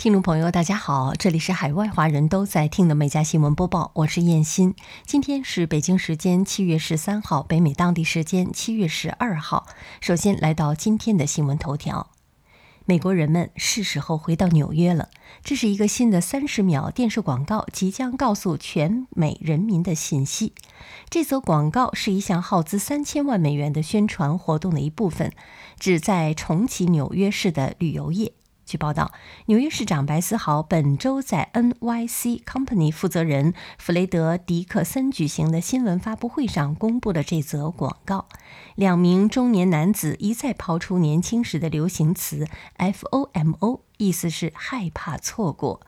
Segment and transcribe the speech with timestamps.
[0.00, 4.74] 听众朋友，大家好，这里是海外华人都在听的每家新闻播报，我是燕欣。
[5.04, 9.66] 今天是北京时间七月十三号，北美当地时间七月十二号。
[10.00, 12.08] 首先来到今天的新闻头条：
[12.86, 15.10] 美国人们是时候回到纽约了。
[15.44, 20.54] 这是一个新的三十秒电视广告，即将告诉全美人民的信息。
[21.10, 25.30] 这则广告是一项耗资三千万美元的宣传活动的一部分，
[25.78, 28.32] 旨在重启纽约市的旅游业。
[28.70, 29.10] 据报道，
[29.46, 38.26] 纽约市长白思豪本周在 NYC Company 负责人弗雷德·迪克森举行的新闻发布会上公布了这则广告。
[38.76, 42.46] 两名中年男子一再抛出年轻时的流行词
[42.78, 45.80] “FOMO”，意思是害怕错过。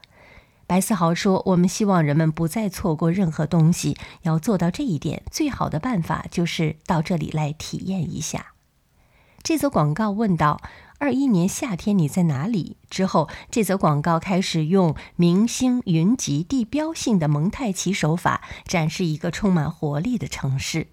[0.66, 3.96] 白思豪说：“我们希望人们不再错过任何东西。
[4.22, 8.46] 要做到这一点，最好的办法就是到这里来体验一下。”
[9.44, 10.60] 这则广告问道。
[11.02, 12.76] 二一年夏天你在哪里？
[12.88, 20.86] 之后，这则广告开始用明星云集、地标性的蒙太奇手法展示一个充满活力的城市。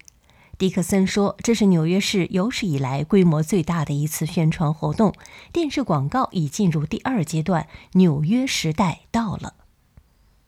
[0.58, 5.14] 迪克森说：“这是纽约市有史以来规模最大的一次宣传活动。
[5.52, 9.54] 电视广告已进入第二阶段，纽约时代到了。”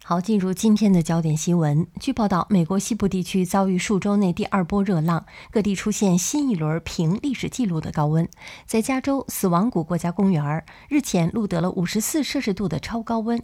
[0.04, 1.86] 好，进入今天的焦点新闻。
[2.00, 8.28] 据报道，美国西部地区遭遇数周内第二波热浪，各地出现新一轮平历史记录的高温。
[8.66, 13.40] 在加州死亡谷国家公园，日前录得了五十四摄氏度的超高温，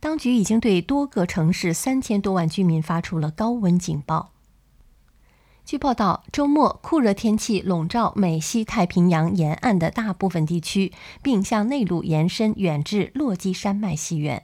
[0.00, 4.32] 当局已经对多个城市三千多万居民发出了高温警报。
[5.64, 14.42] 据报道，周末酷热天气笼罩美西太平洋沿岸的大部分地区，并向内陆延伸远至落基山脉西缘。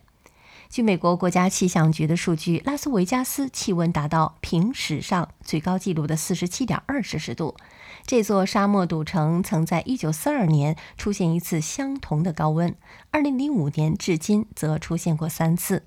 [0.69, 7.57] 据美国国家气象局的数据，拉斯维加斯气温达到平史上最高纪录的四十七点二摄氏度。
[8.05, 12.75] 这座沙漠赌城曾在一九四二年出现一次相同的高温，
[13.11, 15.85] 二零零五年至今则出现过三次。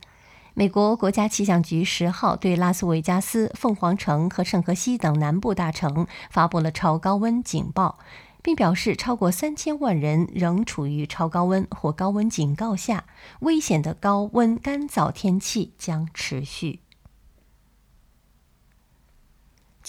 [0.56, 8.00] 美国国家气象局十号对拉斯维加斯、凤凰城和圣荷西等南部大城发布了超高温警报。
[8.42, 13.06] 并表示，超过三千万人仍处于超高温或高温警告下，
[13.42, 16.80] 危险的高温干燥天气将持续。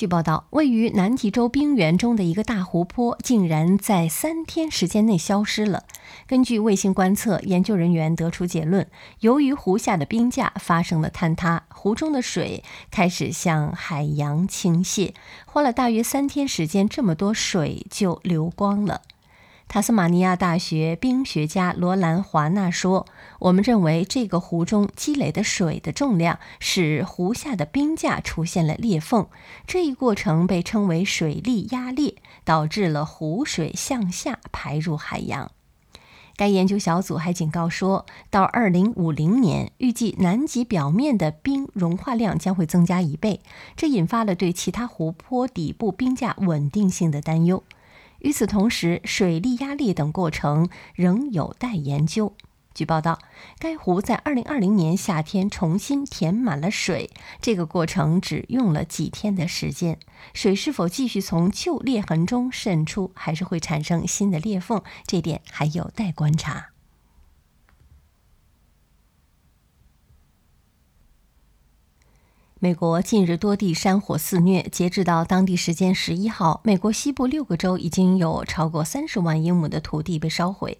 [0.00, 5.84] 据报道，位于南极洲冰原中的一个大湖泊竟然在三天时间内消失了。
[6.26, 15.12] 根据卫星观测，研究人员得出结论：由于湖下的冰架发生了坍塌，湖中的水开始向海洋倾泻。
[15.44, 19.02] 花了大约三天时间，这么多水就流光了。
[19.72, 23.06] 塔斯马尼亚大学冰学家罗兰·华纳说
[23.38, 29.28] ：“我们认为这个湖中积累的水的重量使湖下的冰架出现了裂缝，
[29.68, 35.52] 这一过程被称为水力压裂，导致了湖水向下排入海洋。”
[36.34, 43.40] 该研究小组还警告说，到2050年，预计南极表面的冰融化量将会增加一倍，
[43.76, 47.62] 这引发了对其他湖泊底部冰架稳定性的担忧。
[48.20, 52.34] 与此同时，水力压力等过程仍有待研究。
[52.72, 53.18] 据报道，
[53.58, 57.10] 该湖在2020年夏天重新填满了水，
[57.40, 59.98] 这个过程只用了几天的时间。
[60.32, 66.68] 水是否继续从旧裂痕中渗出，还是会产生新的裂缝，这点还有待观察。
[72.62, 80.78] 美国近日多地山火肆虐，截止到当地时间十一号，美国西部六个州已经有超过三十万英亩的土地被烧毁。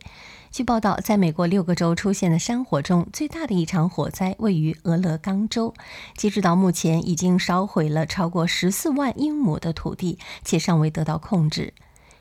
[0.50, 5.72] 据报道，在美国六个州出现的山火中，最大的一场火灾位于俄勒冈州，
[6.14, 11.72] 截止到目前已经烧毁了超过十四万英亩的土地，且尚未得到控制。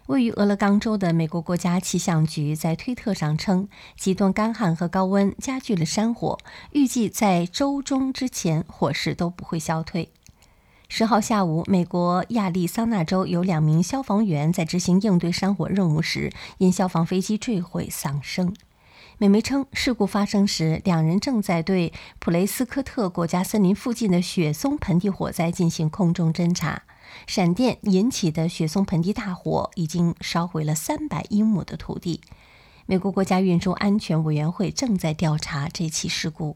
[0.09, 6.39] 位于俄勒冈州的美国国家气象局在推特上称，极端干旱和高温加剧了山火，
[6.71, 10.09] 预计在周中之前火势都不会消退。
[10.87, 18.55] 十号下午，美国亚利桑那州有两名消防员在执行应对山火任务时，因消防飞机坠毁丧生。
[19.21, 26.83] 美媒称，事故发生时，两人正在对普雷斯科特国家森林附近的雪松盆地火灾进行空中侦察。
[27.27, 32.21] 闪电引起的雪松盆地大火已经烧毁了三百英亩的土地。
[32.85, 36.55] 美国国家运输安全委员会正在调查这起事故。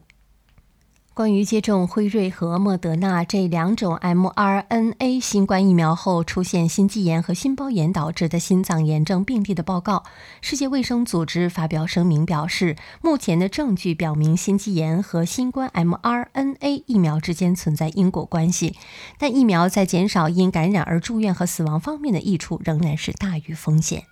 [1.14, 10.02] 关于接种辉瑞和莫德纳这两种 mRNA 新冠疫苗后出现心肌炎和心包炎导致的心脏炎症病例的报告，
[10.40, 18.74] 世界卫生组织发表声明表示，目前的证据表明心肌炎和新冠 mRNA 疫苗之间存在因果关系，
[19.16, 24.02] 但疫苗在减少因感染而住院和死亡方面的益处仍然是大于风险。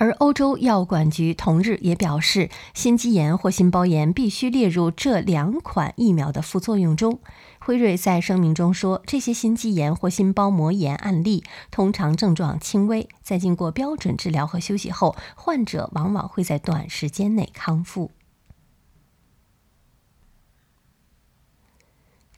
[0.00, 7.18] 而欧洲药管局同日也表示，心肌炎或心包炎必须列入这两款疫苗的副作用中。
[7.58, 18.10] 辉瑞在声明中说，这些心肌炎或心包膜炎案例通常症状轻微，在经过标准治疗和休息后，患者往往会在短时间内康复。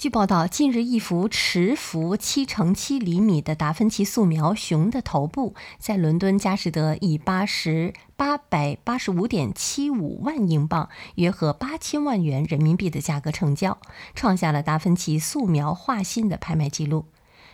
[0.02, 13.78] 据报道，近日一幅持幅七乘七厘米的达芬奇素描熊的头部，在伦敦佳士得以八十八百八十五点七五万英镑（约合八千万元人民币）的价格成交，
[14.12, 17.04] 创下了达芬奇素描画心的拍卖记录。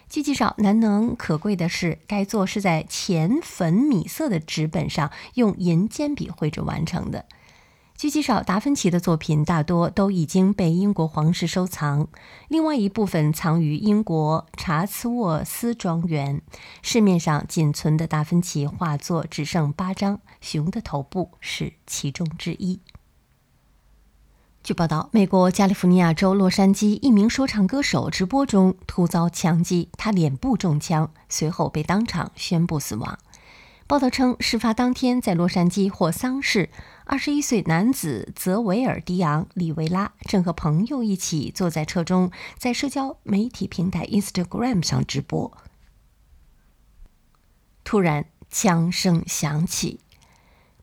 [0.09, 7.27] 据介绍，难能可贵的是，该作是在浅粉米色的纸本上用银尖笔绘制完成的。
[7.99, 12.06] 据介绍，达芬奇的作品大多都已经被英国皇室收藏，
[12.47, 16.41] 另外一部分藏于英国查茨沃斯庄园。
[16.81, 22.79] 市面上仅存的达芬奇画作只剩八张，熊的头部是其中之一。
[24.62, 33.19] 据报道，美国加利福尼亚州洛杉矶一名说唱歌手直播中突遭枪击，他脸部中枪，随后被当场宣布死亡。
[33.89, 36.69] 报道称，事发当天在洛杉矶或桑市，
[37.10, 45.56] 二十一岁男子泽维尔·迪昂·里维拉正和朋友一起坐在车中，在社交媒体平台 Instagram 上直播。
[47.82, 50.00] 突然，枪声响起。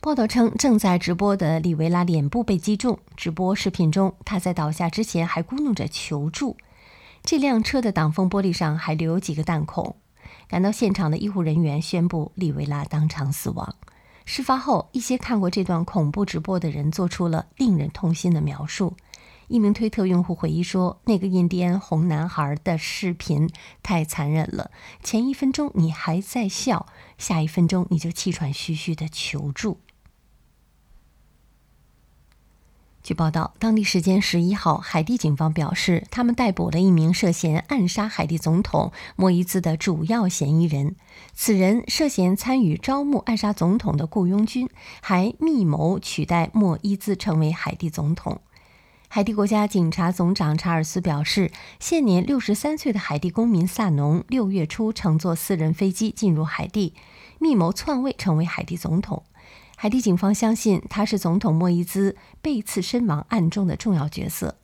[0.02, 2.98] 报道称，正在直播的里维拉脸部被击中。
[3.16, 6.58] 直播视频中，他在倒下之前还咕哝着求助。
[7.22, 9.96] 这辆车的挡风玻璃上还留有几个弹孔。
[10.48, 13.76] 赶到现场的医护人员宣布，里维拉当场死亡。
[14.26, 18.98] 事发后，一些看过这段恐怖直播的人做出了令人痛心的描述。
[19.48, 23.48] 一名推特用户回忆说：“那个印第安红男孩的视频
[23.84, 24.72] 太残忍了，
[25.04, 26.88] 前一分钟你还在笑，
[27.20, 29.78] 下一分钟你就气喘吁吁的求助。”
[33.06, 40.96] 据报道，当地时间十一号，海地警方表示，他们逮捕了一名涉嫌暗杀海地总统莫伊兹的主要嫌疑人。
[41.36, 44.68] 此人涉嫌参与招募暗杀总统的雇佣军，
[45.04, 48.42] 还密谋取代莫伊兹成为海地总统。
[49.08, 56.96] 海地国家警察总长查尔斯表示，现年六十三岁的海地公民萨农六月初乘坐私人飞机进入海地，
[57.38, 59.22] 密谋篡位成为海地总统。
[59.76, 64.56] 海地警方相信他是总统莫伊兹被刺身亡案中的重要角色。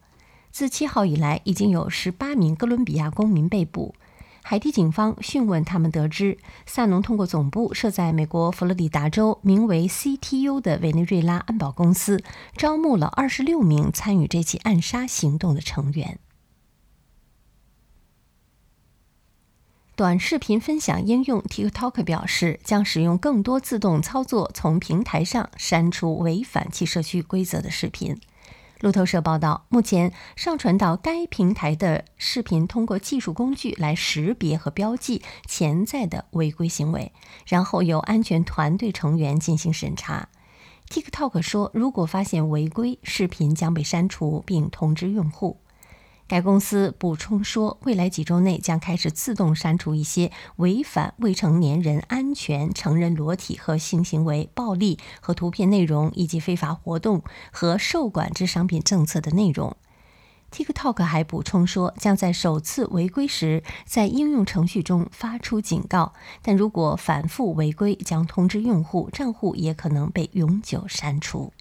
[0.51, 3.95] 自七号以来，已经有十八名哥伦比亚公民被捕。
[4.43, 12.23] 海地警方讯问他们，得知萨农通过总部设在美国佛罗里达州、名为 CTU 的委内瑞拉安保公司，
[12.57, 16.17] 招募了二十六名参与这起暗杀行动的成员。
[20.01, 28.19] 短视频分享应用 TikTok 表示，将使用更多自动操作从平台上删除违反其社区规则的视频。
[28.79, 37.11] 路透社报道，目前上传到该平台的视频通过技术工具来识别和标记潜在的违规行为，
[37.45, 40.29] 然后由安全团队成员进行审查。
[40.89, 45.57] TikTok 说，如果发现违规，视频将被删除并通知用户。
[46.31, 59.75] 该公司补充说，未来几周内将开始自动删除一些违反未成年人安全、成人裸体和性行为、暴力和图片内容以及非法活动和受管制商品政策的内容。
[60.53, 71.51] TikTok 还补充说，将在首次违规时在应用程序中发出警告，但如果反复违规，将通知用户，账户也可能被永久删除。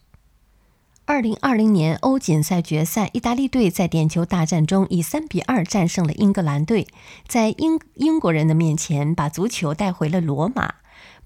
[1.11, 6.87] 二零二零年欧锦赛决赛，意大利队在点球大战中以三比二战胜了英格兰队，
[7.27, 10.75] 在英英国人的面前把足球带回了罗马。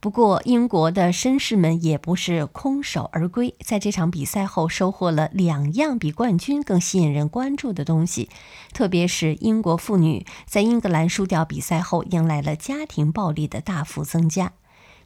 [0.00, 8.30] 不过，英国的绅士们也不是空手而归，在这场比赛后收获了两样比冠军更吸引人关注的东西，
[8.72, 14.52] 特别是英国妇女在英格兰输掉比赛后迎来了家庭暴力的大幅增加。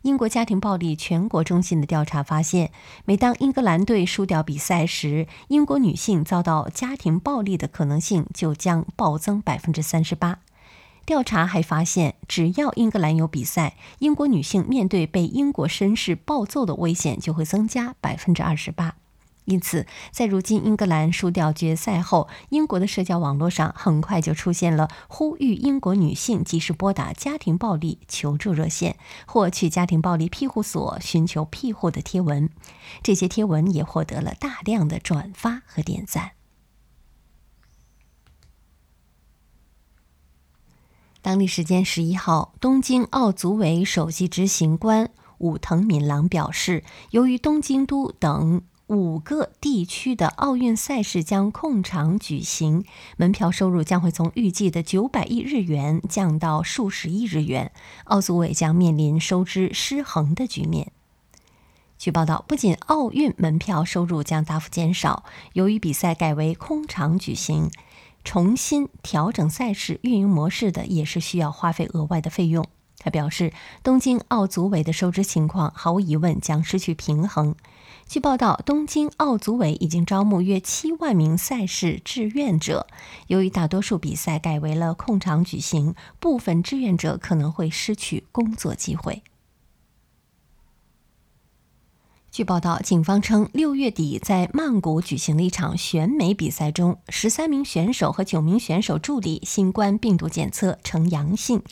[0.03, 2.71] 英国家庭暴力全国中心的调查发现，
[3.05, 10.39] 每当英格兰队输掉比赛时，英国女性遭到家庭暴力的可能性就将暴增百分之三十八。
[11.05, 18.97] 调查还发现，只要英格兰有比赛，英国女性面对被英国绅士暴揍的危险就会增加百分之二十八。
[19.49, 32.51] 因此，在如今英格兰输掉决赛后，英国的社交网络上很快就出现了呼吁英国女性及时拨打家庭暴力求助热线或去家庭暴力庇护所寻求庇护的贴文。
[33.03, 36.33] 这些贴文也获得了大量的转发和点赞。
[41.23, 52.85] 当地时间十一号，东京奥组委首席执行官武藤敏郎表示，由于东京都等五个地区的奥运赛事将控场举行，
[53.19, 57.71] 门票收入将会从预计的九百亿日元降到数十亿日元，
[58.05, 60.91] 奥组委将面临收支失衡的局面。
[61.99, 67.71] 据报道，不仅奥运门票收入将大幅减少，由于比赛改为空场举行，
[68.25, 72.67] 重新调整赛事运营模式的也是需要花费额外的费用。
[72.99, 73.53] 他表示，
[73.83, 77.55] 东京奥组委的收支情况毫无疑问将失去平衡。
[78.07, 82.87] 据报道，东京奥组委已经招募约七万名赛事志愿者。
[83.29, 89.23] 由于大多数比赛改为了空场举行，部分志愿者可能会失去工作机会。
[92.31, 101.63] 据报道，警方称，六月底在曼谷举行的一场选美比赛中，十三名选手和九名选手助理新冠病毒检测呈阳性，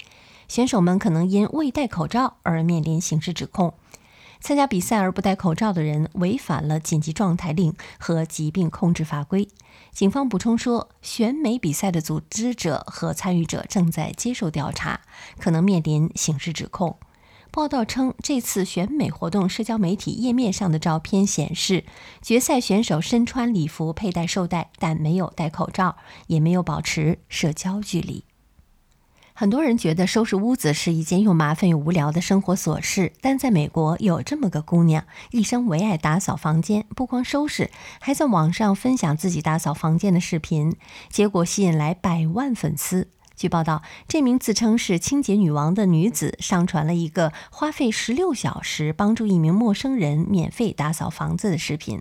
[0.49, 3.75] 选手们可能因未戴口罩而面临刑事指控。
[4.39, 9.49] 参加比赛而不戴口罩的人违反了紧急状态令和疾病控制法规。
[9.93, 15.01] 警方补充说，选美比赛的组织者和参与者正在接受调查，
[15.39, 16.99] 可能面临刑事指控。
[17.51, 21.85] 报道称，这次选美活动社交媒体页面上的照片显示，
[22.21, 28.25] 决赛选手身穿礼服、佩戴绶带，但没有戴口罩，也没有保持社交距离。
[29.39, 40.75] 很多人觉得收拾屋子是一件又麻烦又无聊的生活琐事，但在美国有这么个姑娘，一生唯爱打扫房间，不光收拾，还在网上分享自己打扫房间的视频，
[41.11, 43.09] 结果吸引来百万粉丝。
[43.37, 52.01] 据报道，这名自称是清洁女王的女子上传了一个花费十六小时帮助一名陌生人免费打扫房子的视频。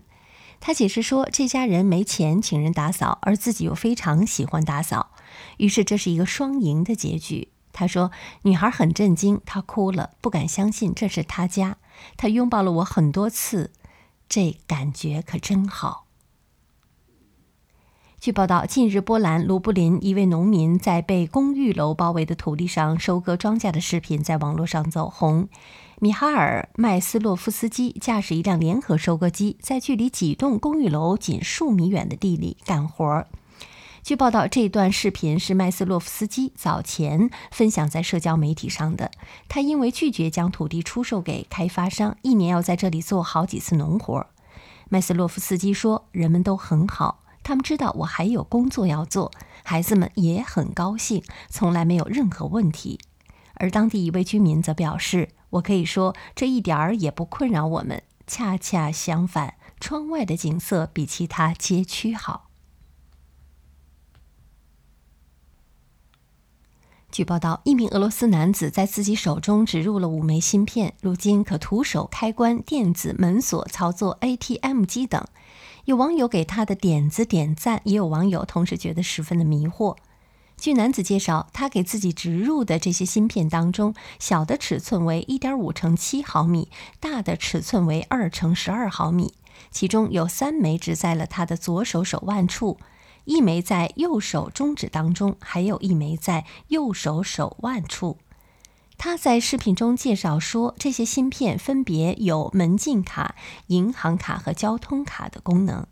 [0.60, 5.10] 他解释说，这家人没钱请人打扫，而自己又非常喜欢打扫，
[5.58, 7.48] 于是这是一个双赢的结局。
[7.72, 8.10] 他说
[8.42, 11.76] ：“女孩很震惊，她哭了，不敢相信这是她家。
[12.16, 13.70] 她拥抱了我很多次，
[14.28, 16.06] 这感觉可真好。”
[18.18, 25.50] 据报道，近日波兰卢布林一位农民在被公寓楼包围的土地上收割庄稼的视频在网络上走红。
[25.98, 33.24] 米哈尔·麦斯洛夫斯基驾驶一辆联合收割机，在距离几栋公寓楼仅数米远的地里干活。
[34.02, 39.10] 据报道，这段视频是麦斯洛夫斯基早前分享在社交媒体上的。
[39.48, 44.26] 他因为拒绝将土地出售给开发商，一年要在这里做好几次农活。
[44.90, 49.32] 麦斯洛夫斯基说：“人们都很好。”他们知道我还有工作要做，
[49.64, 53.00] 孩子们也很高兴，从来没有任何问题。
[53.56, 58.02] 而当地一位居民则表示：“我可以说，这一点儿也不困扰我们。
[58.26, 62.44] 恰恰相反，窗外的景色比其他街区好。”
[67.12, 75.24] 据报道，一名俄罗斯男子在自己手中植入了五枚芯片，如今可徒手开关电子门锁、操作 ATM 机等。
[75.86, 79.96] 有网友给他的点子点赞，也有网友同时觉得十分的迷惑。
[80.58, 89.34] 据男子介绍，他给自己植入的这些芯片当中，小的尺寸为一点五乘七毫米，大的尺寸为二乘十二毫米。
[89.70, 92.78] 其中有三枚植在了他的左手手腕处，
[93.24, 98.18] 一枚在右手中指当中，还有一枚在右手手腕处。
[98.98, 103.34] 他在视频中介绍说，这些芯片分别有门禁卡、
[103.66, 105.86] 银行卡和交通卡的功能。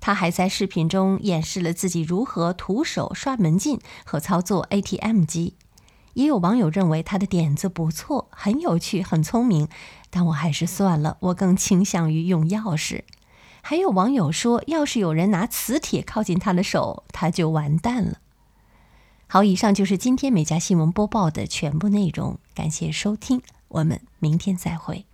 [0.00, 5.54] 他还在视频中演示了自己如何徒手刷门禁和操作 ATM 机。
[6.14, 9.68] 也有网友认为他的点子不错，很有趣，很聪明，
[10.10, 13.02] 但我还是算了，我更倾向于用钥匙。
[13.62, 18.18] 还有网友说，要是有人拿磁铁靠近他的手，他就完蛋了。
[19.28, 25.06] 好，以上就是今天美家新闻播报的全部内容，感谢收听，我们明天再会。